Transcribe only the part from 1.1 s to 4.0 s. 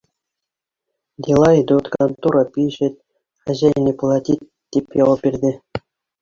Дела идут, контора пишет, хозяин не